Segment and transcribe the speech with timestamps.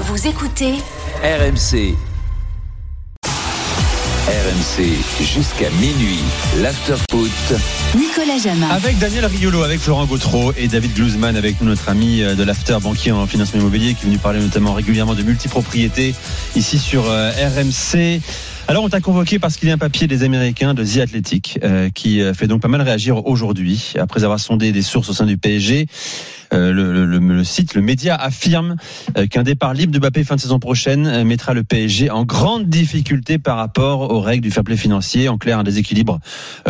[0.00, 0.74] Vous écoutez
[1.24, 1.96] RMC.
[4.28, 4.84] RMC
[5.24, 6.20] jusqu'à minuit.
[6.62, 7.58] L'afterfoot.
[7.96, 8.68] Nicolas Jamin.
[8.68, 12.44] Avec Daniel Riolo, avec Florent Gautreau et David Glusman, avec nous, notre ami euh, de
[12.44, 16.14] l'after banquier en financement immobilier qui est venu parler notamment régulièrement de multipropriété
[16.54, 18.20] ici sur euh, RMC.
[18.68, 21.58] Alors on t'a convoqué parce qu'il y a un papier des Américains de The Athletic
[21.64, 25.26] euh, qui fait donc pas mal réagir aujourd'hui après avoir sondé des sources au sein
[25.26, 25.88] du PSG.
[26.52, 28.76] Euh, le, site, le média affirme
[29.16, 32.24] euh, qu'un départ libre de Mbappé fin de saison prochaine euh, mettra le PSG en
[32.24, 35.28] grande difficulté par rapport aux règles du fair play financier.
[35.28, 36.20] En clair, un déséquilibre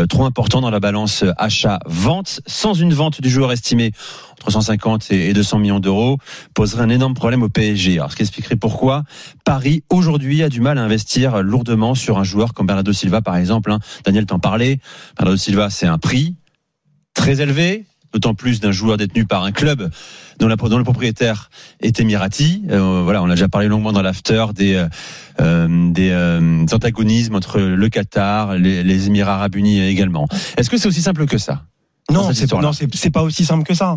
[0.09, 2.41] trop important dans la balance achat-vente.
[2.47, 3.93] Sans une vente du joueur estimé
[4.33, 6.19] entre 150 et et 200 millions d'euros
[6.55, 7.99] poserait un énorme problème au PSG.
[7.99, 9.05] Alors, ce qui expliquerait pourquoi
[9.45, 13.37] Paris aujourd'hui a du mal à investir lourdement sur un joueur comme Bernardo Silva, par
[13.37, 13.73] exemple.
[13.73, 13.79] hein.
[14.05, 14.79] Daniel t'en parlait.
[15.17, 16.37] Bernardo Silva, c'est un prix
[17.15, 19.91] très élevé, d'autant plus d'un joueur détenu par un club
[20.39, 22.63] dont, la- dont le propriétaire est émirati.
[22.71, 24.89] Euh, voilà, on a déjà parlé longuement dans l'after des, euh,
[25.41, 30.29] euh, des antagonismes entre le Qatar, les, les Émirats Arabes Unis également.
[30.57, 31.65] Est-ce que c'est aussi simple que ça
[32.11, 32.73] Non, c'est non,
[33.13, 33.97] pas aussi simple que ça.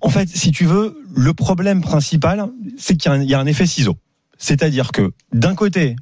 [0.00, 2.46] En fait, si tu veux, le problème principal,
[2.78, 3.96] c'est qu'il y, a un- il y a un effet ciseau.
[4.38, 5.96] C'est-à-dire que d'un côté,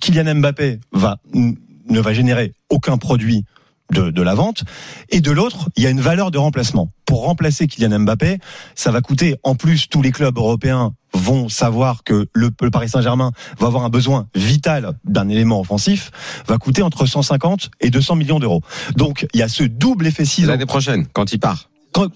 [0.00, 3.44] Kylian Mbappé va ne va générer aucun produit
[3.92, 4.64] de, de la vente,
[5.08, 6.90] et de l'autre, il y a une valeur de remplacement.
[7.06, 8.38] Pour remplacer Kylian Mbappé,
[8.74, 9.36] ça va coûter.
[9.42, 13.84] En plus, tous les clubs européens vont savoir que le, le Paris Saint-Germain va avoir
[13.84, 16.12] un besoin vital d'un élément offensif,
[16.46, 18.62] va coûter entre 150 et 200 millions d'euros.
[18.96, 21.68] Donc, il y a ce double effet ciseau L'année prochaine, quand il part.
[21.92, 22.08] quand,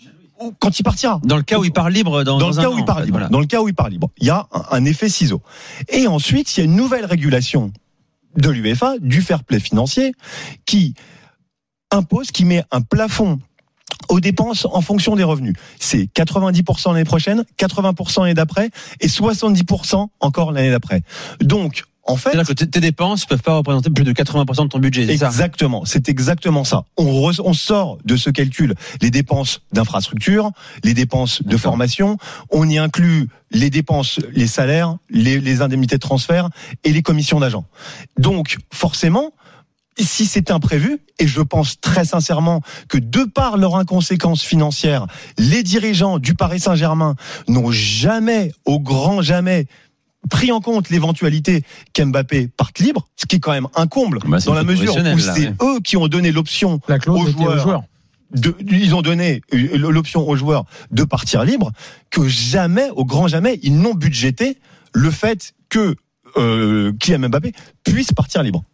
[0.60, 1.20] quand il partira.
[1.24, 2.82] Dans le cas où il part libre dans, Dans le dans cas an, où il
[2.82, 3.14] en part fait, libre.
[3.18, 3.28] voilà.
[3.30, 5.42] Dans le cas où il part libre, il y a un, un effet ciseau.
[5.88, 7.72] Et ensuite, il y a une nouvelle régulation
[8.36, 10.12] de l'UEFA, du fair play financier,
[10.66, 10.94] qui
[11.94, 13.38] impose, qui met un plafond
[14.08, 15.54] aux dépenses en fonction des revenus.
[15.80, 21.02] C'est 90% l'année prochaine, 80% l'année d'après et 70% encore l'année d'après.
[21.40, 24.78] Donc, en fait, C'est-à-dire que tes- dépenses peuvent pas représenter plus de 80% de ton
[24.78, 25.10] budget.
[25.10, 26.84] Exactement, c'est exactement ça.
[26.98, 30.50] On, re- on sort de ce calcul les dépenses d'infrastructure,
[30.82, 32.18] les dépenses de formation,
[32.50, 36.50] on y inclut les dépenses, les salaires, les, les indemnités de transfert
[36.82, 37.64] et les commissions d'agents.
[38.18, 39.32] Donc, forcément,
[39.98, 45.06] si c'est imprévu, et je pense très sincèrement que de par leur inconséquence financière,
[45.38, 47.14] les dirigeants du Paris Saint-Germain
[47.48, 49.66] n'ont jamais, au grand jamais,
[50.30, 51.62] pris en compte l'éventualité
[51.92, 55.18] qu'Mbappé parte libre, ce qui est quand même un comble, Bah, dans la mesure où
[55.18, 57.84] c'est eux qui ont donné l'option aux joueurs.
[58.32, 61.70] de, ils ont donné euh, l'option aux joueurs de partir libre,
[62.10, 64.58] que jamais, au grand jamais, ils n'ont budgété
[64.92, 65.94] le fait que
[66.36, 67.52] euh, Kylian Mbappé
[67.84, 68.64] puisse partir libre.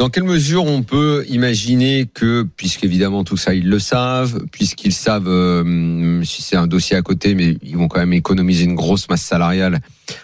[0.00, 5.28] Dans quelle mesure on peut imaginer que, puisqu'évidemment tout ça ils le savent, puisqu'ils savent
[5.28, 9.10] euh, si c'est un dossier à côté, mais ils vont quand même économiser une grosse
[9.10, 9.80] masse salariale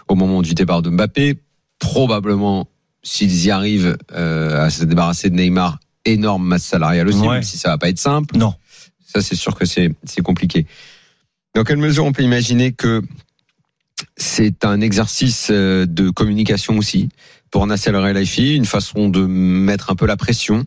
[0.09, 1.37] au moment du départ de Mbappé,
[1.79, 2.67] probablement
[3.03, 7.35] s'ils y arrivent euh, à se débarrasser de Neymar, énorme masse salariale aussi, Ouais.
[7.35, 8.35] même si ça va pas être simple.
[8.35, 8.55] Non.
[9.05, 10.65] Ça c'est sûr que c'est c'est compliqué.
[11.55, 13.03] Dans quelle mesure on peut imaginer que
[14.17, 17.11] c'est un exercice euh, de communication aussi
[17.51, 20.65] pour Nasser El Khelaifi, une façon de mettre un peu la pression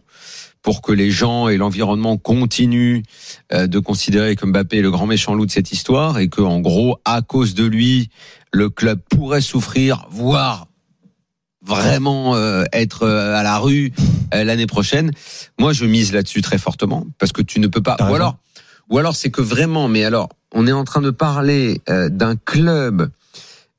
[0.61, 3.03] pour que les gens et l'environnement continuent
[3.53, 6.41] euh, de considérer que Mbappé est le grand méchant loup de cette histoire et que
[6.41, 8.09] en gros à cause de lui
[8.51, 10.67] le club pourrait souffrir voire
[11.61, 13.91] vraiment euh, être euh, à la rue
[14.33, 15.11] euh, l'année prochaine.
[15.57, 18.37] Moi je mise là-dessus très fortement parce que tu ne peux pas ou alors
[18.89, 23.09] ou alors c'est que vraiment mais alors on est en train de parler d'un club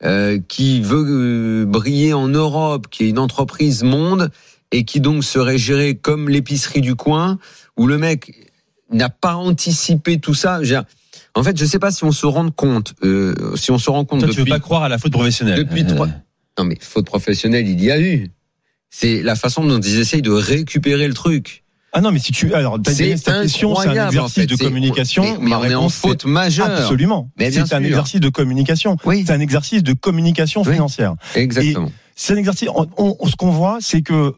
[0.05, 4.31] euh, qui veut euh, briller en Europe, qui est une entreprise monde
[4.73, 7.39] et qui donc serait géré comme l'épicerie du coin,
[7.77, 8.49] où le mec
[8.93, 10.61] n'a pas anticipé tout ça.
[11.35, 14.05] En fait, je sais pas si on se rend compte, euh, si on se rend
[14.05, 15.59] compte Toi, tu veux pas croire à la faute professionnelle.
[15.59, 16.09] depuis Euh, trois-
[16.59, 18.31] Non mais faute professionnelle, il y a eu.
[18.91, 21.63] C'est la façon dont ils essayent de récupérer le truc.
[21.93, 24.47] Ah non, mais si tu alors C'est cette question, c'est un exercice en fait.
[24.47, 25.23] de communication.
[25.41, 26.67] Mais, mais on est en faute majeure.
[26.71, 27.31] Absolument.
[27.39, 28.97] C'est un exercice de communication.
[29.05, 30.73] Oui, C'est un exercice de communication Oui.
[30.75, 31.15] financière.
[31.35, 31.91] exactement.
[32.15, 32.69] C'est un exercice.
[32.75, 34.35] on- on- ce qu'on voit, c'est que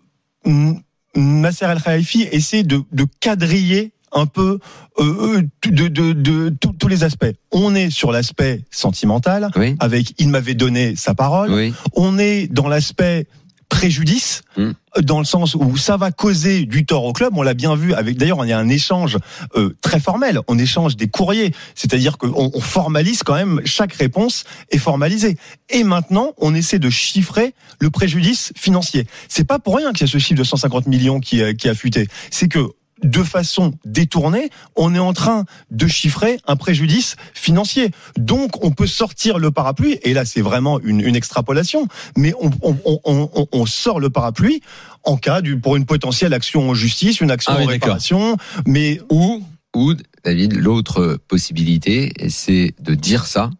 [1.14, 4.58] Nasser El Khelaifi essaie de, de quadriller un peu
[5.00, 7.32] euh, de, de, de, tous- tous les aspects.
[7.50, 9.74] On est sur l'aspect sentimental, Oui.
[9.80, 11.50] avec il m'avait donné sa parole.
[11.52, 11.74] Oui.
[11.94, 13.26] On est dans l'aspect
[13.72, 14.72] préjudice, Mm.
[15.00, 17.32] dans le sens où ça va causer du tort au club.
[17.36, 18.18] On l'a bien vu avec.
[18.18, 19.16] D'ailleurs, on y a un échange
[19.56, 20.40] euh, très formel.
[20.46, 25.38] On échange des courriers, c'est-à-dire qu'on on formalise quand même chaque réponse est formalisée.
[25.70, 29.06] Et maintenant, on essaie de chiffrer le préjudice financier.
[29.28, 31.70] C'est pas pour rien qu'il y a ce chiffre de 150 millions qui, euh, qui
[31.70, 32.08] a fuité.
[32.30, 32.68] C'est que
[33.02, 37.90] de façon détournée, on est en train de chiffrer un préjudice financier.
[38.16, 42.50] Donc, on peut sortir le parapluie, et là, c'est vraiment une, une extrapolation, mais on,
[42.62, 44.62] on, on, on, on sort le parapluie
[45.04, 49.00] en cas du, pour une potentielle action en justice, une action Ah en réparation, mais
[49.10, 49.42] Ou,
[49.74, 49.94] ou
[50.24, 53.50] David, l'autre possibilité, c'est de dire ça.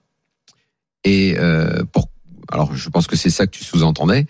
[1.04, 2.08] Et euh, pour,
[2.50, 4.26] alors je pense que c'est ça que tu sous-entendais,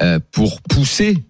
[0.00, 1.24] euh, pour pousser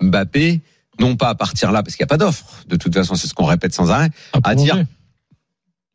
[0.00, 0.60] Mbappé,
[1.00, 2.44] non pas à partir là, parce qu'il n'y a pas d'offre.
[2.68, 4.10] De toute façon, c'est ce qu'on répète sans arrêt.
[4.42, 4.84] À dire,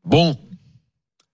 [0.04, 0.38] bon,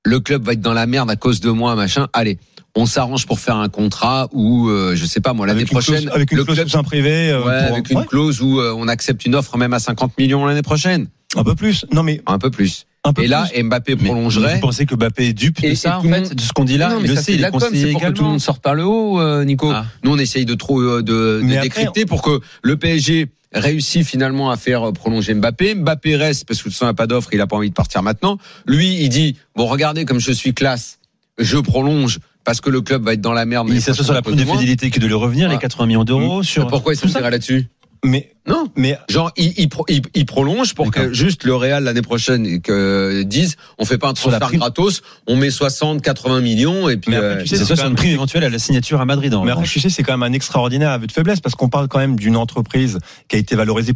[0.04, 2.08] le club va être dans la merde à cause de moi, machin.
[2.14, 2.40] Allez,
[2.76, 5.76] on s'arrange pour faire un contrat ou euh, je sais pas moi l'année avec une
[5.76, 8.42] prochaine, clause, avec une le clause club un privé, euh, Ouais, avec une ouais, clause
[8.42, 11.86] où euh, on accepte une offre même à 50 millions l'année prochaine, un peu plus.
[11.92, 12.86] Non, mais un peu plus.
[13.06, 13.63] Un peu Et là, plus.
[13.63, 14.56] Mbappé Mais prolongerait.
[14.56, 16.34] Vous pensez que Mbappé est dupe de Et- ça, et en tout le fait, monde-
[16.34, 17.52] de ce qu'on dit là non, Il mais le ça, sait, c'est il de est
[17.52, 19.69] conseillé pour que tout le monde sorte par le haut, euh, Nico.
[19.72, 19.86] Ah.
[20.04, 23.28] Nous, on essaye de trop euh, de, de Mais après, décrypter pour que le PSG
[23.54, 25.75] réussisse finalement à faire euh, prolonger Mbappé.
[25.75, 27.56] Mbappé reste parce que de toute façon, il n'y a pas d'offre, il a pas
[27.56, 28.38] envie de partir maintenant.
[28.66, 31.00] Lui, il dit bon, regardez comme je suis classe,
[31.38, 33.68] je prolonge parce que le club va être dans la merde.
[33.72, 35.60] Il s'assoit sur la prime de fidélité que de le revenir, les Ah.
[35.60, 36.68] 80 millions d'euros sur.
[36.68, 37.68] Pourquoi il ça s'en là-dessus?
[38.04, 38.68] Mais, Non.
[38.76, 42.62] mais Genre, il, il, pro- il- il prolonge pour que juste le Real l'année prochaine
[42.62, 47.12] que dise, on fait pas un transfert gratos, on met 60, 80 millions et puis.
[47.12, 49.06] Mais après, euh, tu sais, C'est ça sur une prime éventuelle à la signature à
[49.06, 49.34] Madrid.
[49.34, 51.70] En Mais après, tu sais, c'est quand même un extraordinaire aveu de faiblesse parce qu'on
[51.70, 53.94] parle quand même d'une entreprise qui a été valorisée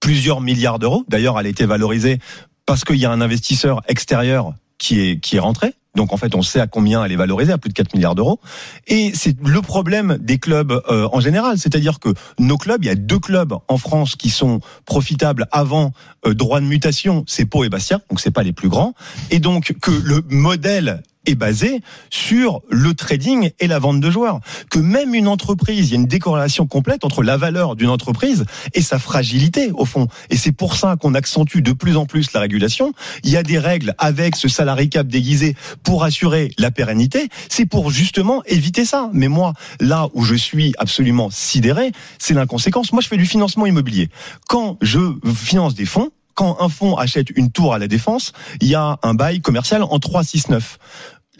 [0.00, 1.04] plusieurs milliards d'euros.
[1.08, 2.18] D'ailleurs, elle a été valorisée
[2.66, 5.74] parce qu'il y a un investisseur extérieur qui est, qui est rentré.
[5.94, 8.14] Donc en fait, on sait à combien elle est valorisée, à plus de 4 milliards
[8.14, 8.40] d'euros.
[8.86, 12.90] Et c'est le problème des clubs euh, en général, c'est-à-dire que nos clubs, il y
[12.90, 15.92] a deux clubs en France qui sont profitables avant
[16.26, 18.94] euh, droit de mutation, c'est Pau et Bastia, donc c'est pas les plus grands,
[19.30, 21.80] et donc que le modèle est basé
[22.10, 24.40] sur le trading et la vente de joueurs.
[24.70, 28.44] Que même une entreprise, il y a une décorrélation complète entre la valeur d'une entreprise
[28.74, 30.08] et sa fragilité, au fond.
[30.30, 32.92] Et c'est pour ça qu'on accentue de plus en plus la régulation.
[33.22, 37.28] Il y a des règles avec ce salarié cap déguisé pour assurer la pérennité.
[37.48, 39.10] C'est pour justement éviter ça.
[39.12, 42.92] Mais moi, là où je suis absolument sidéré, c'est l'inconséquence.
[42.92, 44.08] Moi, je fais du financement immobilier.
[44.48, 44.98] Quand je
[45.34, 48.98] finance des fonds, quand un fonds achète une tour à la défense, il y a
[49.02, 50.78] un bail commercial en 3, 6, 9.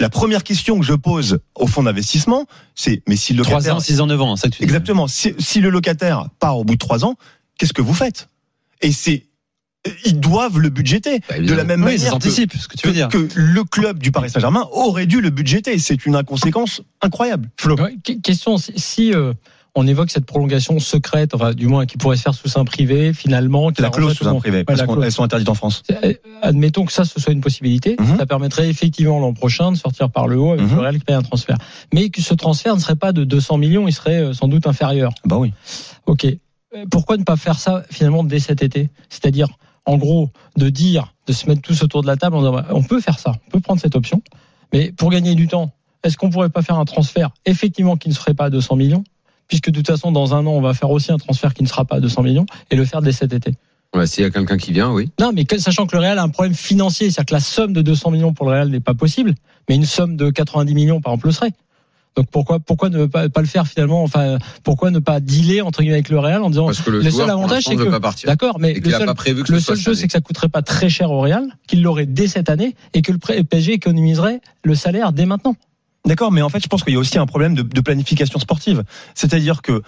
[0.00, 3.76] La première question que je pose au fonds d'investissement, c'est mais si le 3 locataire,
[3.76, 4.64] ans, 6 ans, 9 ans, ça que tu dis.
[4.64, 7.14] exactement, si, si le locataire part au bout de 3 ans,
[7.58, 8.29] qu'est-ce que vous faites?
[8.82, 9.26] Et c'est
[10.06, 12.93] ils doivent le budgéter Bah, de la même Oui, manière que, ce que tu veux
[12.93, 13.08] que- dire.
[13.08, 15.79] que le club du Paris Saint-Germain aurait dû le budgéter.
[15.79, 17.50] C'est une inconséquence incroyable.
[17.61, 17.76] Flo.
[17.76, 19.35] Ouais, question, si, si, euh,
[19.76, 23.12] on évoque cette prolongation secrète, enfin du moins qui pourrait se faire sous sein privé,
[23.12, 25.82] finalement, qui la clause sous un privé, Ouais, parce qu'elles sont interdites en France.
[26.04, 27.96] Euh, Admettons que ça, ce soit une possibilité.
[27.98, 28.16] Mhm.
[28.18, 30.74] Ça permettrait effectivement l'an prochain de sortir par le haut avec Mhm.
[30.76, 31.56] le Real qui paye un transfert.
[31.92, 34.66] Mais que ce transfert ne serait pas de 200 millions, il serait euh, sans doute
[34.66, 35.12] inférieur.
[35.24, 35.52] Bah oui.
[36.06, 36.24] Ok.
[36.24, 36.36] Euh,
[36.90, 38.90] Pourquoi ne pas faire ça finalement dès cet été?
[39.08, 39.48] C'est-à-dire,
[39.86, 42.66] en gros, de dire, de se mettre tous autour de la table en disant, bah,
[42.70, 44.22] on peut faire ça, on peut prendre cette option,
[44.72, 45.72] mais pour gagner du temps,
[46.04, 49.04] est-ce qu'on pourrait pas faire un transfert effectivement qui ne serait pas à 200 millions?
[49.48, 51.69] Puisque de toute façon, dans un an, on va faire aussi un transfert qui ne
[51.69, 53.55] sera pas à 200 millions et le faire dès cet été.
[53.94, 55.10] Ouais, S'il y a quelqu'un qui vient, oui.
[55.20, 57.82] Non, mais sachant que le Real a un problème financier, c'est-à-dire que la somme de
[57.82, 59.34] 200 millions pour le Real n'est pas possible,
[59.69, 61.53] mais une somme de 90 millions, par exemple, le serait.
[62.17, 65.81] Donc pourquoi pourquoi ne pas, pas le faire finalement Enfin, pourquoi ne pas dealer entre
[65.81, 68.27] guillemets avec le Real en disant Parce que le, le joueur, seul avantage c'est que
[68.27, 69.94] d'accord, mais le seul, pas prévu que le seul année.
[69.96, 73.03] c'est que ça coûterait pas très cher au Real, qu'il l'aurait dès cette année et
[73.03, 75.56] que le PSG économiserait le salaire dès maintenant.
[76.06, 78.84] D'accord, mais en fait, je pense qu'il y a aussi un problème de, planification sportive.
[79.15, 79.82] C'est-à-dire que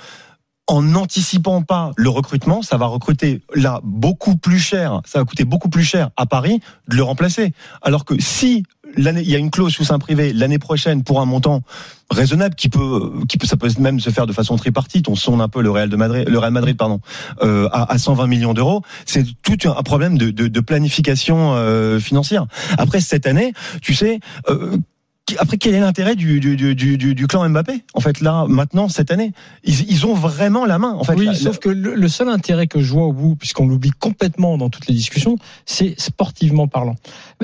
[0.69, 5.45] en n'anticipant pas le recrutement, ça va recruter là beaucoup plus cher, ça va coûter
[5.45, 7.53] beaucoup plus cher à Paris de le remplacer.
[7.83, 8.65] Alors que si
[8.97, 11.63] il y a une clause sous sein privé l'année prochaine pour un montant
[12.11, 15.09] raisonnable qui peut, qui peut, ça peut même se faire de façon tripartite.
[15.09, 17.01] On sonne un peu le Real de Madrid, le Real Madrid, pardon,
[17.43, 18.83] euh, à, à 120 millions d'euros.
[19.05, 22.47] C'est tout un problème de, planification euh, financière.
[22.79, 24.21] Après cette année, tu sais.
[24.49, 24.79] Euh,
[25.39, 28.89] après, quel est l'intérêt du, du, du, du, du clan Mbappé En fait, là, maintenant,
[28.89, 29.33] cette année,
[29.65, 30.93] ils, ils ont vraiment la main.
[30.93, 33.67] En fait, oui, sauf que le, le seul intérêt que je vois au bout, puisqu'on
[33.67, 36.95] l'oublie complètement dans toutes les discussions, c'est sportivement parlant.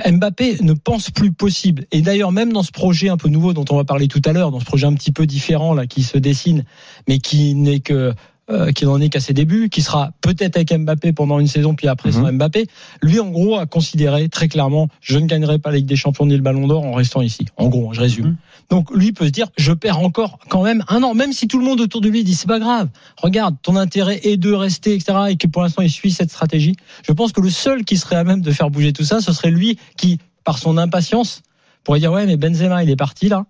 [0.06, 1.84] Mbappé ne pense plus possible.
[1.90, 4.32] Et d'ailleurs, même dans ce projet un peu nouveau dont on va parler tout à
[4.32, 6.64] l'heure, dans ce projet un petit peu différent là qui se dessine,
[7.08, 8.14] mais qui n'est que
[8.50, 11.74] euh, qu'il en est qu'à ses débuts, qui sera peut-être avec Mbappé pendant une saison,
[11.74, 12.66] puis après sans Mbappé.
[13.00, 16.26] Lui, en gros, a considéré très clairement, je ne gagnerai pas la Ligue des Champions
[16.26, 17.46] ni le Ballon d'Or en restant ici.
[17.56, 18.36] En gros, je résume.
[18.68, 21.58] Donc lui peut se dire, je perds encore quand même un an, même si tout
[21.58, 22.88] le monde autour de lui dit c'est pas grave.
[23.16, 25.12] Regarde, ton intérêt est de rester, etc.
[25.28, 26.74] Et que pour l'instant il suit cette stratégie.
[27.06, 29.32] Je pense que le seul qui serait à même de faire bouger tout ça, ce
[29.32, 31.42] serait lui qui, par son impatience,
[31.84, 33.44] pourrait dire ouais mais Benzema il est parti là.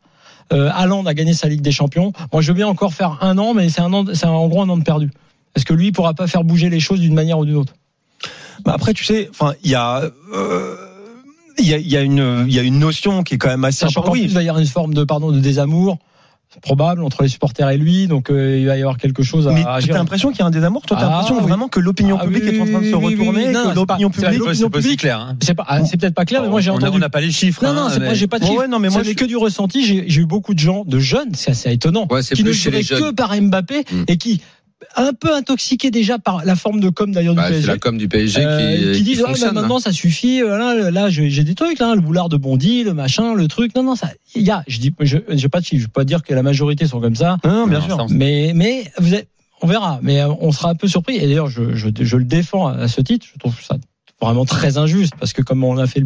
[0.52, 2.12] Euh, Haaland a gagné sa Ligue des Champions.
[2.32, 4.62] Moi, je veux bien encore faire un an, mais c'est un an, c'est en gros
[4.62, 5.10] un an de perdu.
[5.54, 7.74] Est-ce que lui il pourra pas faire bouger les choses d'une manière ou d'une autre?
[8.64, 10.02] Bah après, tu sais, enfin, il y a.
[10.34, 10.76] euh,
[11.58, 13.48] il y a, il y a une il y a une notion qui est quand
[13.48, 14.20] même assez Sachant importante.
[14.22, 15.98] plus, il y avoir une forme de pardon de désamour
[16.60, 19.52] probable entre les supporters et lui, donc euh, il va y avoir quelque chose à,
[19.52, 19.98] Mais gérer.
[19.98, 21.42] l'impression qu'il y a un désamour Toi, t'as Ah, l'impression oui.
[21.48, 23.52] vraiment que l'opinion Ah, publique oui, est en train de se retourner, oui.
[23.52, 24.42] Non, l'opinion publique.
[24.44, 25.18] pas- C'est pas si clair.
[25.20, 25.36] hein.
[25.40, 26.96] C'est pas, ah, c'est peut-être pas clair, mais moi j'ai on a- entendu.
[26.96, 27.64] on n'a pas les chiffres.
[27.64, 28.58] Non, non, hein, c'est mais- moi j'ai pas de chiffres.
[28.58, 29.84] ouais, non, mais moi, je- que du ressenti.
[29.86, 32.52] J'ai j'ai eu beaucoup de gens, de jeunes, c'est assez étonnant, Ouais, c'est qui ne
[32.52, 32.82] jeunes.
[32.82, 34.04] que par Mbappé Mm.
[34.08, 34.40] et qui
[34.96, 37.66] un peu intoxiqués déjà par la forme de com d'ailleurs du Bah, c'est PSG.
[37.68, 39.54] la com du PSG Euh, qui, qui disent ouais, fonctionne.
[39.54, 42.84] bah, maintenant ça suffit euh, là, là j'ai des trucs là le boulard de Bondy
[42.84, 45.60] le machin le truc non non ça il y a je dis je j'ai pas
[45.60, 47.86] de je peux pas dire que la majorité sont comme ça Non, non, bien Non,
[47.86, 48.06] sûr.
[48.10, 49.28] mais mais vous êtes
[49.60, 52.24] on verra mais euh, on sera un peu surpris et d'ailleurs je, je, je le
[52.24, 53.76] défends à ce titre je trouve ça
[54.26, 56.04] vraiment très injuste parce que comme on a fait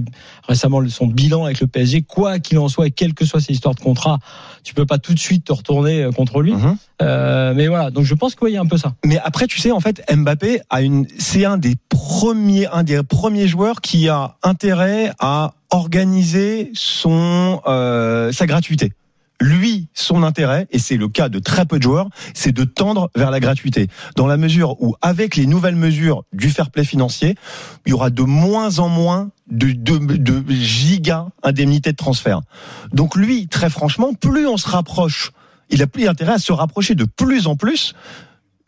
[0.49, 3.53] récemment son bilan avec le PSG quoi qu'il en soit et quelle que soit ses
[3.53, 4.19] histoires de contrat
[4.65, 6.77] tu peux pas tout de suite te retourner euh, contre lui Mhm.
[7.03, 9.61] Euh, mais voilà donc je pense qu'il y a un peu ça Mais après, tu
[9.61, 14.09] sais, en fait, Mbappé a une, c'est un des premiers, un des premiers joueurs qui
[14.09, 18.93] a intérêt à organiser son, euh, sa gratuité.
[19.41, 23.11] Lui, son intérêt, et c'est le cas de très peu de joueurs, c'est de tendre
[23.15, 23.89] vers la gratuité.
[24.17, 27.35] Dans la mesure où, avec les nouvelles mesures du fair play financier,
[27.85, 32.41] il y aura de moins en moins de, de, de giga indemnités de transfert.
[32.93, 35.33] Donc lui, très franchement, plus on se rapproche,
[35.69, 37.95] il a plus intérêt à se rapprocher de plus en plus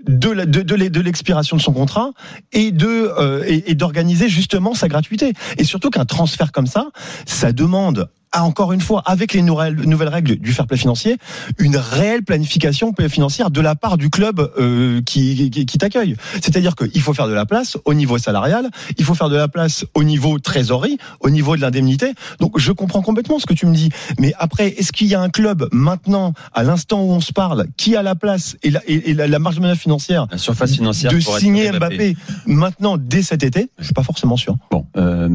[0.07, 2.11] de la- de, de l'e- de l'expiration de son contrat
[2.53, 6.91] et de euh, et, et d'organiser justement sa gratuité et surtout qu'un transfert comme ça
[7.27, 11.17] ça demande à, encore une fois avec les nouvelles, règles du fair play financier
[11.59, 16.75] une réelle planification financière de la part du club euh, qui, qui, qui t'accueille c'est-à-dire
[16.77, 19.85] qu'il faut faire de la place au niveau salarial il faut faire de la place
[19.95, 23.75] au niveau trésorerie au niveau de l'indemnité donc je comprends complètement ce que tu me
[23.75, 27.33] dis mais après est-ce qu'il y a un club maintenant à l'instant où on se
[27.33, 30.39] parle qui a la place et la, et, la, la marge de manœuvre financière La
[30.39, 32.17] surface financière de signer Mbappé.
[32.47, 34.57] maintenant dès cet été Je suis pas forcément sûr.
[34.71, 35.29] Bon, euh,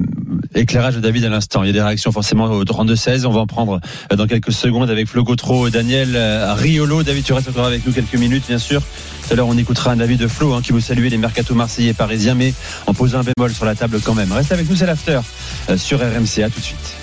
[0.55, 1.63] éclairage de David à l'instant.
[1.63, 3.25] Il y a des réactions forcément au 32-16.
[3.25, 3.79] On va en prendre
[4.11, 7.03] euh, dans quelques secondes avec Flo Gautreau, Daniel euh, Riolo.
[7.03, 8.81] David, tu restes encore avec nous quelques minutes, bien sûr.
[8.81, 11.55] Tout à l'heure, on écoutera un avis de Flo hein, qui vous saluer les mercato
[11.55, 12.53] marseillais et parisiens, mais
[12.87, 14.31] en posant un bémol sur la table quand même.
[14.31, 15.19] Reste avec nous, c'est l'after
[15.69, 16.43] euh, sur RMC.
[16.43, 16.95] À tout de suite.